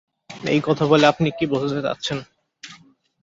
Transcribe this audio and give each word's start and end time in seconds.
এই 0.45 0.61
কথা 0.67 0.83
বলে 0.85 1.05
আপনি 1.07 1.27
কী 1.37 1.45
বোঝাতে 1.51 1.81
চাচ্ছেন? 1.81 2.17